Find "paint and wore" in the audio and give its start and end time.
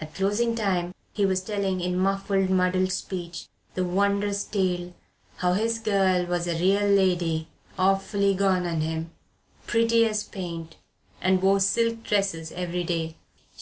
10.24-11.60